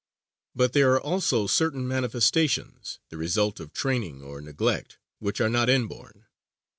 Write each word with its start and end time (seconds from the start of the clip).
But 0.55 0.73
there 0.73 0.91
are 0.95 0.99
also 0.99 1.45
certain 1.45 1.87
manifestations, 1.87 2.97
the 3.09 3.17
result 3.17 3.59
of 3.59 3.71
training 3.71 4.23
or 4.23 4.41
neglect, 4.41 4.97
which 5.19 5.39
are 5.39 5.47
not 5.47 5.69
inborn. 5.69 6.25